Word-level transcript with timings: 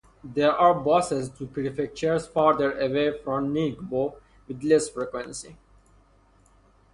There 0.23 0.51
are 0.51 0.73
buses 0.73 1.29
to 1.37 1.45
prefectures 1.45 2.25
farther 2.25 2.75
away 2.79 3.15
from 3.19 3.53
Ningbo 3.53 4.15
with 4.47 4.63
less 4.63 4.89
frequency. 4.89 5.57